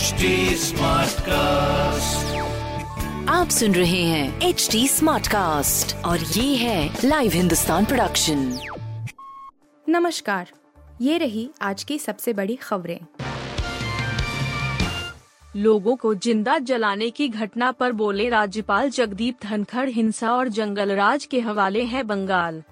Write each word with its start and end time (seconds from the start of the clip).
HD 0.00 0.28
Smartcast. 0.56 2.28
आप 3.28 3.48
सुन 3.48 3.74
रहे 3.74 4.02
हैं 4.02 4.40
एच 4.42 4.68
डी 4.72 4.86
स्मार्ट 4.88 5.26
कास्ट 5.26 5.94
और 6.04 6.18
ये 6.18 6.54
है 6.56 7.00
लाइव 7.04 7.32
हिंदुस्तान 7.32 7.84
प्रोडक्शन 7.84 8.38
नमस्कार 9.86 10.50
ये 11.00 11.18
रही 11.18 11.48
आज 11.62 11.84
की 11.84 11.98
सबसे 11.98 12.32
बड़ी 12.32 12.56
खबरें। 12.56 13.00
लोगों 15.56 15.96
को 15.96 16.14
ज़िंदा 16.14 16.58
जलाने 16.58 17.10
की 17.10 17.28
घटना 17.28 17.70
पर 17.72 17.92
बोले 17.92 18.28
राज्यपाल 18.28 18.90
जगदीप 18.90 19.36
धनखड़ 19.42 19.88
हिंसा 19.88 20.32
और 20.32 20.48
जंगलराज 20.48 21.24
के 21.24 21.40
हवाले 21.40 21.84
है 21.84 22.02
बंगाल। 22.02 22.62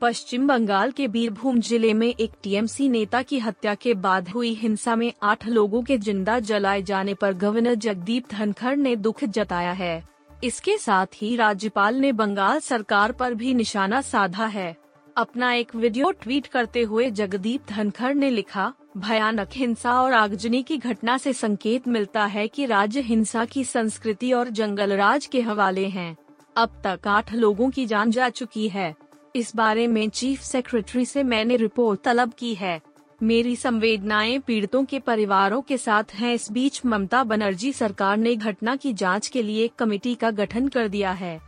पश्चिम 0.00 0.46
बंगाल 0.46 0.90
के 0.90 1.06
बीरभूम 1.08 1.58
ज़िले 1.60 1.92
में 1.94 2.06
एक 2.08 2.32
टीएमसी 2.42 2.88
नेता 2.88 3.20
की 3.22 3.38
हत्या 3.38 3.74
के 3.74 3.92
बाद 3.94 4.28
हुई 4.28 4.52
हिंसा 4.54 4.94
में 4.96 5.12
आठ 5.22 5.46
लोगों 5.48 5.82
के 5.82 5.96
ज़िंदा 5.98 6.38
जलाए 6.40 6.82
जाने 6.82 7.14
पर 7.14 7.32
गवर्नर 7.32 7.74
जगदीप 7.76 8.30
धनखड़ 8.30 8.74
ने 8.76 8.94
दुख 8.96 9.24
जताया 9.26 9.72
है। 9.72 10.02
इसके 10.44 10.76
साथ 10.78 11.06
ही 11.14 11.34
राज्यपाल 11.36 11.96
ने 11.96 12.12
बंगाल 12.12 12.60
सरकार 12.60 13.12
पर 13.12 13.34
भी 13.34 13.52
निशाना 13.54 14.00
साधा 14.02 14.46
है। 14.46 14.74
अपना 15.16 15.52
एक 15.52 15.74
वीडियो 15.74 16.10
ट्वीट 16.12 16.46
करते 16.46 16.82
हुए 16.82 17.10
जगदीप 17.10 17.66
धनखड़ 17.70 18.14
ने 18.14 18.30
लिखा, 18.30 18.72
भयानक 18.96 19.48
हिंसा 19.52 20.00
और 20.02 20.12
आगजनी 20.12 20.62
की 20.62 20.76
घटना 20.76 21.18
से 21.18 21.32
संकेत 21.32 21.88
मिलता 21.88 22.24
है 22.26 22.46
कि 22.48 22.66
राज्य 22.66 23.00
हिंसा 23.02 23.44
की 23.44 23.64
संस्कृति 23.66 24.32
और 24.32 24.50
जंगलराज 24.50 25.26
के 25.26 25.40
हवाले 25.42 25.86
हैं। 25.88 26.16
अब 26.56 26.82
तक 26.84 27.08
आठ 27.08 27.34
लोगों 27.34 27.70
की 27.70 27.86
जान 27.86 28.10
जा 28.10 28.28
चुकी 28.30 28.68
है। 28.68 28.94
इस 29.36 29.56
बारे 29.56 29.86
में 29.86 30.08
चीफ 30.08 30.40
सेक्रेटरी 30.40 31.04
से 31.04 31.22
मैंने 31.22 31.56
रिपोर्ट 31.56 32.00
तलब 32.00 32.32
की 32.38 32.54
है। 32.54 32.80
मेरी 33.22 33.56
संवेदनाएँ 33.56 34.38
पीड़ितों 34.38 34.84
के 34.84 34.98
परिवारों 34.98 35.60
के 35.62 35.78
साथ 35.78 36.04
हैं। 36.14 36.34
इस 36.34 36.52
बीच 36.52 36.80
ममता 36.86 37.24
बनर्जी 37.24 37.72
सरकार 37.72 38.16
ने 38.16 38.36
घटना 38.36 38.76
की 38.76 38.92
जाँच 38.92 39.28
के 39.28 39.42
लिए 39.42 39.64
एक 39.64 39.74
कमेटी 39.78 40.14
का 40.14 40.30
गठन 40.30 40.68
कर 40.68 40.88
दिया 40.88 41.12
है। 41.12 41.40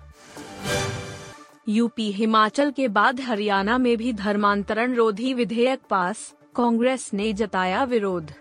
यूपी 1.69 2.13
हिमाचल 2.13 2.71
के 2.71 2.89
बाद 2.89 3.21
हरियाणा 3.21 3.79
में 3.79 3.97
भी 3.97 4.13
धर्मांतरण 4.13 4.95
रोधी 4.95 5.35
विधेयक 5.35 5.81
पास, 5.91 6.35
कांग्रेस 6.55 7.11
ने 7.15 7.33
जताया 7.33 7.85
विरोध। 7.85 8.33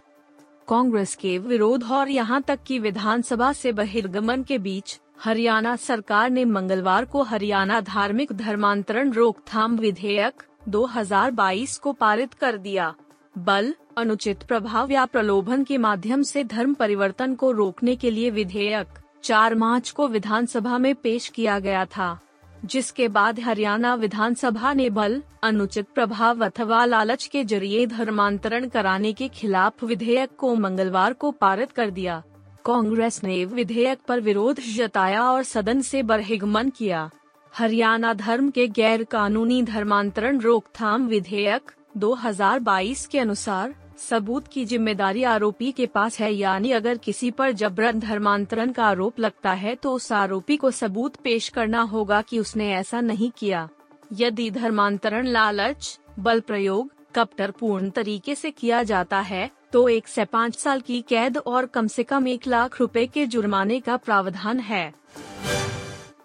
कांग्रेस 0.67 1.15
के 1.15 1.37
विरोध 1.37 1.83
और 1.83 2.09
यहाँ 2.09 2.41
तक 2.41 2.59
कि 2.67 2.79
विधानसभा 2.79 3.53
से 3.53 3.71
बहिर्गमन 3.71 4.43
के 4.43 4.57
बीच 4.57 4.99
हरियाणा 5.23 5.75
सरकार 5.75 6.29
ने 6.29 6.45
मंगलवार 6.45 7.05
को 7.05 7.23
हरियाणा 7.23 7.81
धार्मिक 7.81 8.31
धर्मांतरण 8.31 9.11
रोकथाम 9.11 9.77
विधेयक 9.77 10.43
2022 10.69 11.77
को 11.77 11.93
पारित 11.93 12.33
कर 12.33 12.57
दिया। 12.57 12.95
बल, 13.37 13.75
अनुचित 13.97 14.43
प्रभाव 14.43 14.91
या 14.91 15.05
प्रलोभन 15.05 15.63
के 15.63 15.77
माध्यम 15.77 16.21
से 16.21 16.43
धर्म 16.43 16.73
परिवर्तन 16.73 17.35
को 17.35 17.51
रोकने 17.51 17.95
के 17.95 18.11
लिए 18.11 18.29
विधेयक 18.29 18.87
4 19.23 19.55
मार्च 19.55 19.89
को 19.91 20.07
विधानसभा 20.07 20.77
में 20.77 20.95
पेश 20.95 21.27
किया 21.27 21.59
गया 21.59 21.85
था। 21.85 22.19
जिसके 22.65 23.07
बाद 23.07 23.39
हरियाणा 23.39 23.95
विधानसभा 23.95 24.73
ने 24.73 24.89
बल, 24.89 25.23
अनुचित 25.43 25.87
प्रभाव 25.95 26.45
अथवा 26.45 26.85
लालच 26.85 27.25
के 27.25 27.43
ज़रिए 27.43 27.87
धर्मांतरण 27.87 28.67
कराने 28.67 29.13
के 29.13 29.27
खिलाफ 29.27 29.83
विधेयक 29.83 30.29
को 30.37 30.55
मंगलवार 30.55 31.13
को 31.13 31.31
पारित 31.31 31.71
कर 31.71 31.89
दिया। 31.89 32.23
कांग्रेस 32.65 33.19
ने 33.23 33.43
विधेयक 33.45 33.99
पर 34.07 34.19
विरोध 34.19 34.59
जताया 34.67 35.23
और 35.23 35.43
सदन 35.43 35.81
से 35.81 36.01
बरहिगमन 36.03 36.69
किया। 36.69 37.09
हरियाणा 37.53 38.13
धर्म 38.13 38.49
के 38.49 38.67
गैर 38.69 39.03
कानूनी 39.03 39.61
धर्मांतरण 39.63 40.39
रोकथाम 40.39 41.07
विधेयक 41.07 41.71
2022 41.97 43.05
के 43.05 43.19
अनुसार 43.19 43.73
सबूत 43.99 44.47
की 44.47 44.65
ज़िम्मेदारी 44.65 45.23
आरोपी 45.23 45.71
के 45.71 45.85
पास 45.85 46.19
है, 46.19 46.33
यानी 46.33 46.71
अगर 46.71 46.97
किसी 46.97 47.31
पर 47.31 47.51
जबरन 47.51 47.99
धर्मांतरण 47.99 48.71
का 48.71 48.85
आरोप 48.85 49.19
लगता 49.19 49.51
है 49.53 49.75
तो 49.75 49.93
उस 49.93 50.11
आरोपी 50.11 50.57
को 50.57 50.71
सबूत 50.71 51.15
पेश 51.15 51.49
करना 51.49 51.81
होगा 51.83 52.21
कि 52.21 52.39
उसने 52.39 52.71
ऐसा 52.73 53.01
नहीं 53.01 53.31
किया। 53.37 53.67
यदि 54.13 54.49
धर्मांतरण 54.51 55.27
लालच, 55.27 55.97
बल 56.19 56.39
प्रयोग, 56.39 56.91
कपटरपूर्ण 57.15 57.89
तरीके 57.89 58.35
से 58.35 58.51
किया 58.51 58.81
जाता 58.83 59.19
है 59.21 59.49
तो 59.73 59.87
एक 59.89 60.07
से 60.07 60.25
पाँच 60.25 60.55
साल 60.55 60.81
की 60.81 61.01
कैद 61.01 61.37
और 61.37 61.65
कम 61.65 61.87
से 61.87 62.03
कम 62.03 62.27
एक 62.27 62.47
लाख 62.47 62.79
रुपए 62.79 63.05
के 63.05 63.25
जुर्माने 63.25 63.79
का 63.79 63.97
प्रावधान 63.97 64.59
है। 64.59 64.93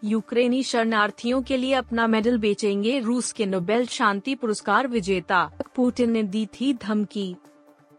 यूक्रेनी 0.05 0.63
शरणार्थियों 0.63 1.43
के 1.43 1.57
लिए 1.57 1.75
अपना 1.75 2.07
मेडल 2.07 2.39
बेचेंगे 2.39 2.99
रूस 3.01 3.33
के 3.33 3.47
नोबेल 3.47 3.87
शांति 3.87 4.35
पुरस्कार 4.35 4.87
विजेता। 4.87 5.51
पुतिन 5.77 6.11
ने 6.11 6.23
दी 6.23 6.47
थी 6.47 6.73
धमकी। 6.75 7.35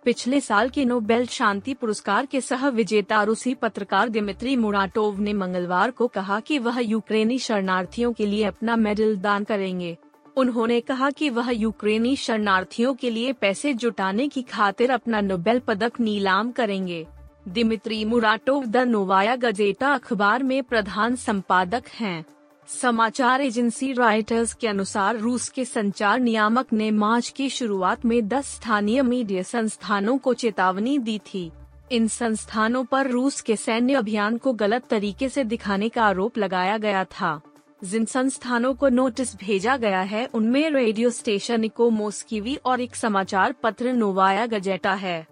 पिछले 0.06 0.40
साल 0.42 0.70
के 0.70 0.86
नोबेल 0.86 1.26
शांति 1.26 1.74
पुरस्कार 1.74 2.26
के 2.26 2.42
सह 2.42 2.68
विजेता 2.68 3.24
रूसी 3.24 3.54
पत्रकार 3.56 4.10
दिमित्री 4.10 4.56
मुराटोव 4.56 5.20
ने 5.20 5.34
मंगलवार 5.34 5.92
को 5.92 6.08
कहा 6.08 6.40
कि 6.40 6.60
वह 6.60 6.80
यूक्रेनी 6.80 7.40
शरणार्थियों 7.40 8.14
के 8.14 8.26
लिए 8.26 8.44
अपना 8.44 8.76
मेडल 8.76 9.18
दान 9.18 9.44
करेंगे। 9.44 9.98
उन्होंने 10.38 10.82
कहा 10.82 11.10
कि 11.10 11.30
वह 11.30 11.50
यूक्रेनी 11.52 12.16
शरणार्थियों 12.16 12.94
के 12.94 13.10
लिए 13.10 13.34
पैसे 13.34 13.74
जुटाने 13.74 14.28
की 14.28 14.42
खातिर 14.42 14.92
अपना 14.92 15.22
नोबेल 15.22 15.60
पदक 15.60 16.00
नीलाम 16.00 16.52
करेंगे। 16.52 17.08
Dmitry 17.48 18.06
Muratov 18.06 18.66
the 18.66 18.78
Novaya 18.78 19.36
Gazeta 19.36 19.94
अखबार 19.94 20.44
में 20.44 20.64
प्रधान 20.64 21.16
संपादक 21.16 21.84
हैं। 21.88 22.26
समाचार 22.68 23.42
एजेंसी 23.42 23.94
राइटर्स 23.94 24.54
के 24.54 24.68
अनुसार 24.68 25.18
रूस 25.18 25.50
के 25.50 25.66
संचार 25.66 26.20
नियामक 26.20 26.74
ने 26.74 26.92
मार्च 26.92 27.30
की 27.30 27.50
शुरुआत 27.50 28.06
में 28.06 28.28
10 28.28 28.56
स्थानीय 28.56 29.02
मीडिया 29.02 29.44
संस्थानों 29.44 30.18
को 30.18 30.34
चेतावनी 30.34 31.00
दी 31.00 31.20
थी। 31.20 31.52
इन 31.92 32.08
संस्थानों 32.08 32.86
पर 32.86 33.08
रूस 33.08 33.42
के 33.42 33.56
सैन्य 33.56 33.94
अभियान 33.94 34.38
को 34.38 34.54
गलत 34.54 34.88
तरीके 34.90 35.30
से 35.30 35.44
दिखाने 35.44 35.90
का 35.90 36.04
आरोप 36.04 36.38
लगाया 36.38 36.78
गया 36.78 37.04
था। 37.04 37.42
जिन 37.82 38.06
संस्थानों 38.06 38.74
को 38.74 38.90
नोटिस 38.90 39.36
भेजा 39.36 39.76
गया 39.78 40.02
है, 40.02 40.26
उनमें 40.26 40.70
रेडियो 40.70 41.10
स्टेशन 41.10 41.64
इको 41.64 41.90
मोस्कीवी 41.90 42.56
और 42.66 42.82
एक 42.82 42.96
समाचार 42.96 43.56
पत्र 43.64 43.94
नोवाया 43.94 44.46
गजेटा 44.46 44.94
है। 44.94 45.28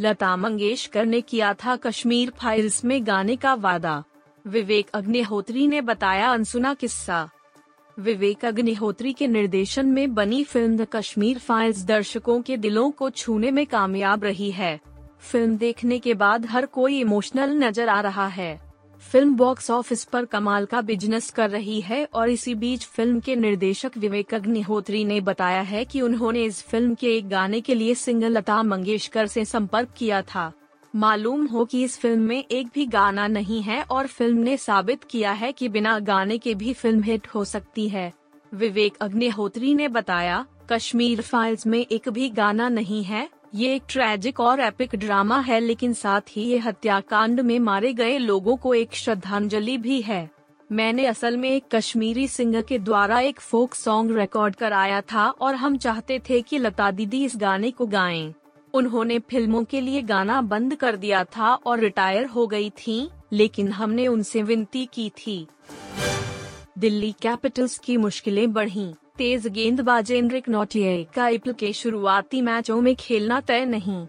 लता 0.00 0.36
मंगेशकर 0.36 1.06
ने 1.06 1.20
किया 1.20 1.52
था 1.54 1.76
कश्मीर 1.76 2.30
फाइल्स 2.30 2.84
में 2.84 3.06
गाने 3.06 3.36
का 3.36 3.54
वादा। 3.54 4.02
विवेक 4.44 4.90
अग्निहोत्री 4.94 5.66
ने 5.66 5.80
बताया 5.80 6.32
अनसुना 6.32 6.74
किस्सा। 6.74 7.28
विवेक 7.98 8.44
अग्निहोत्री 8.44 9.12
के 9.12 9.26
निर्देशन 9.26 9.86
में 9.86 10.14
बनी 10.14 10.42
फ़िल्म 10.44 10.76
द 10.76 10.86
कश्मीर 10.92 11.38
फाइल्स 11.38 11.84
दर्शकों 11.84 12.40
के 12.42 12.56
दिलों 12.56 12.90
को 12.90 13.10
छूने 13.10 13.50
में 13.50 13.66
कामयाब 13.66 14.24
रही 14.24 14.50
है। 14.50 14.78
फ़िल्म 15.20 15.56
देखने 15.56 15.98
के 15.98 16.14
बाद 16.14 16.46
हर 16.46 16.66
कोई 16.66 17.00
इमोशनल 17.00 17.50
नज़र 17.64 17.88
आ 17.88 18.00
रहा 18.00 18.26
है। 18.26 18.71
फ़िल्म 19.02 19.34
बॉक्स 19.36 19.70
ऑफ़िस 19.70 20.04
पर 20.04 20.24
कमाल 20.24 20.66
का 20.66 20.80
बिज़नेस 20.80 21.30
कर 21.30 21.50
रही 21.50 21.80
है 21.80 22.04
और 22.14 22.30
इसी 22.30 22.54
बीच 22.54 22.84
फ़िल्म 22.86 23.20
के 23.20 23.34
निर्देशक 23.36 23.96
विवेक 23.96 24.34
अग्निहोत्री 24.34 25.04
ने 25.04 25.20
बताया 25.20 25.60
है 25.60 25.84
कि 25.84 26.00
उन्होंने 26.00 26.44
इस 26.44 26.62
फ़िल्म 26.62 26.94
के 26.94 27.16
एक 27.16 27.28
गाने 27.28 27.60
के 27.60 27.74
लिए 27.74 27.94
सिंगर 27.94 28.30
लता 28.30 28.62
मंगेशकर 28.62 29.26
से 29.26 29.44
संपर्क 29.44 29.88
किया 29.96 30.22
था। 30.22 30.52
मालूम 30.94 31.46
हो 31.46 31.64
कि 31.64 31.82
इस 31.84 31.98
फ़िल्म 31.98 32.22
में 32.22 32.44
एक 32.44 32.68
भी 32.74 32.86
गाना 32.86 33.26
नहीं 33.26 33.60
है 33.62 33.82
और 33.82 34.06
फ़िल्म 34.06 34.38
ने 34.38 34.56
साबित 34.56 35.04
किया 35.04 35.32
है 35.32 35.52
कि 35.52 35.68
बिना 35.68 35.98
गाने 36.00 36.38
के 36.38 36.54
भी 36.54 36.72
फ़िल्म 36.72 37.02
हिट 37.02 37.26
हो 37.26 37.44
सकती 37.44 37.88
है। 37.88 38.12
विवेक 38.52 38.96
अग्निहोत्री 39.00 39.74
ने 39.74 39.88
बताया, 39.88 40.44
कश्मीर 40.70 41.20
फाइल्स 41.20 41.66
में 41.66 41.78
एक 41.80 42.08
भी 42.08 42.28
गाना 42.30 42.68
नहीं 42.68 43.02
है 43.04 43.28
ये 43.52 43.74
एक 43.74 43.82
ट्रेजिक 43.88 44.38
और 44.40 44.60
एपिक 44.60 44.94
ड्रामा 44.96 45.38
है, 45.38 45.58
लेकिन 45.60 45.92
साथ 45.92 46.20
ही 46.30 46.42
ये 46.42 46.58
हत्याकांड 46.58 47.40
में 47.40 47.58
मारे 47.58 47.92
गए 47.92 48.16
लोगों 48.18 48.56
को 48.56 48.72
एक 48.74 48.94
श्रद्धांजलि 48.94 49.76
भी 49.78 50.00
है 50.02 50.30
मैंने 50.70 51.06
असल 51.06 51.36
में 51.36 51.48
एक 51.50 51.64
कश्मीरी 51.72 52.26
सिंगर 52.28 52.62
के 52.62 52.78
द्वारा 52.78 53.18
एक 53.20 53.40
फोक 53.40 53.74
सॉन्ग 53.74 54.16
रिकॉर्ड 54.18 54.54
कराया 54.54 55.00
था 55.02 55.28
और 55.30 55.54
हम 55.54 55.76
चाहते 55.76 56.18
थे 56.30 56.40
कि 56.42 56.58
लता 56.58 56.90
दीदी 56.90 57.24
इस 57.24 57.36
गाने 57.36 57.70
को 57.70 57.86
गाएँ। 57.86 58.32
उन्होंने 58.74 59.18
फ़िल्मों 59.20 59.62
के 59.64 59.80
लिए 59.80 60.02
गाना 60.02 60.40
बंद 60.42 60.74
कर 60.74 60.96
दिया 60.96 61.22
था 61.26 61.52
और 61.56 61.80
रिटायर 61.80 62.26
हो 62.26 62.46
गई 62.46 62.70
थी, 62.78 63.08
लेकिन 63.32 63.72
हमने 63.72 64.06
उनसे 64.08 64.42
विनती 64.42 64.88
की 64.94 65.08
थी 65.18 65.46
दिल्ली 66.78 67.12
कैपिटल्स 67.12 67.78
की 67.78 67.96
मुश्किलें 67.96 68.52
बढ़ीं। 68.52 68.92
तेज 69.18 69.46
गेंदबाज 69.46 70.12
एनरिक 70.12 70.48
नोटिये 70.48 71.06
का 71.14 71.24
आईपीएल 71.24 71.54
के 71.54 71.72
शुरुआती 71.72 72.42
मैचों 72.42 72.80
में 72.80 72.96
खेलना 72.96 73.40
तय 73.40 73.64
नहीं। 73.64 74.06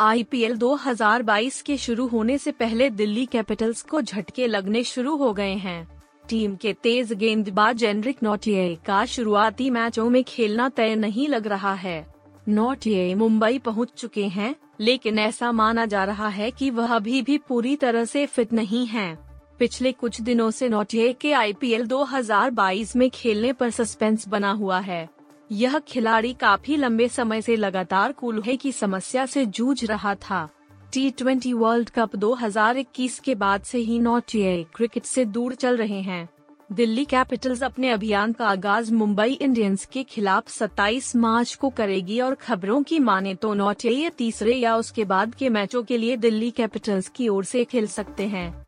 आईपीएल 0.00 0.56
2022 0.56 1.62
के 1.62 1.76
शुरू 1.76 2.06
होने 2.06 2.38
से 2.38 2.52
पहले 2.52 2.90
दिल्ली 2.90 3.26
कैपिटल्स 3.26 3.82
को 3.82 4.00
झटके 4.00 4.46
लगने 4.46 4.84
शुरू 4.84 5.16
हो 5.16 5.32
गए 5.32 5.54
हैं। 5.54 6.02
टीम 6.28 6.56
के 6.56 6.72
तेज 6.72 7.12
गेंदबाज 7.12 7.84
एनरिक 7.84 8.22
नोटिये 8.22 8.78
का 8.86 9.04
शुरुआती 9.04 9.70
मैचों 9.70 10.10
में 10.10 10.24
खेलना 10.24 10.68
तय 10.68 10.94
नहीं 10.94 11.28
लग 11.28 11.46
रहा 11.46 11.74
है। 11.74 12.06
नोटिये 12.48 13.14
मुंबई 13.14 13.58
पहुँच 13.58 13.88
चुके 13.96 14.24
हैं, 14.24 14.56
लेकिन 14.80 15.18
ऐसा 15.18 15.52
माना 15.52 15.86
जा 15.86 16.04
रहा 16.04 16.28
है 16.28 16.50
कि 16.50 16.70
वह 16.70 16.94
अभी 16.94 17.22
भी 17.22 17.38
पूरी 17.38 17.76
तरह 17.76 18.04
से 18.04 18.26
फिट 18.26 18.52
नहीं 18.52 18.86
हैं। 18.86 19.27
पिछले 19.58 19.92
कुछ 19.92 20.20
दिनों 20.20 20.50
से 20.50 20.68
नोटिये 20.68 21.12
के 21.12 21.32
आईपीएल 21.32 21.86
2022 21.86 22.96
में 22.96 23.10
खेलने 23.10 23.52
पर 23.52 23.70
सस्पेंस 23.70 24.28
बना 24.28 24.50
हुआ 24.50 24.78
है। 24.78 25.08
यह 25.52 25.78
खिलाड़ी 25.78 26.32
काफ़ी 26.32 26.76
लंबे 26.76 27.08
समय 27.08 27.42
से 27.42 27.56
लगातार 27.56 28.12
कूल्हे 28.12 28.56
की 28.56 28.72
समस्या 28.72 29.26
से 29.26 29.46
जूझ 29.46 29.84
रहा 29.84 30.14
था। 30.14 30.48
टी 30.92 31.10
ट्वेंटी 31.10 31.52
वर्ल्ड 31.52 31.90
कप 31.90 32.16
2021 32.16 33.18
के 33.18 33.34
बाद 33.34 33.62
से 33.62 33.78
ही 33.78 33.98
नौटिया 33.98 34.62
क्रिकेट 34.62 35.04
से 35.04 35.24
दूर 35.24 35.54
चल 35.54 35.76
रहे 35.76 36.00
हैं। 36.00 36.28
दिल्ली 36.72 37.04
कैपिटल्स 37.04 37.62
अपने 37.62 37.90
अभियान 37.90 38.32
का 38.32 38.46
आगाज़ 38.46 38.94
मुंबई 38.94 39.32
इंडियंस 39.32 39.86
के 39.86 40.02
खिलाफ 40.02 40.48
27 40.48 41.16
मार्च 41.16 41.54
को 41.54 41.70
करेगी 41.70 42.20
और 42.20 42.34
खबरों 42.34 42.82
की 42.82 42.98
माने 42.98 43.34
तो 43.34 43.54
नौटिया 43.54 44.08
तीसरे 44.08 44.54
या 44.54 44.76
उसके 44.76 45.04
बाद 45.04 45.34
के 45.34 45.48
मैचों 45.48 45.82
के 45.82 45.98
लिए 45.98 46.16
दिल्ली 46.16 46.50
कैपिटल्स 46.50 47.08
की 47.08 47.28
ओर 47.28 47.44
से 47.44 47.64
खेल 47.64 47.86
सकते 47.86 48.22
हैं। 48.22 48.67